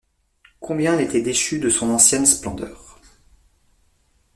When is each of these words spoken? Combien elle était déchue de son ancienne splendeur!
Combien 0.61 0.95
elle 0.97 1.05
était 1.05 1.21
déchue 1.21 1.59
de 1.59 1.69
son 1.69 1.91
ancienne 1.91 2.25
splendeur! 2.25 2.99